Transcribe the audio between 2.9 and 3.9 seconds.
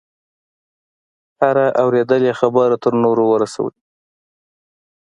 نورو ورسوي.